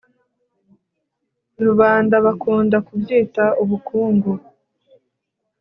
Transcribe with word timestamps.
rubanda 1.65 2.15
bakunda 2.25 2.77
kubyita 2.87 3.43
ubukungu 3.63 4.31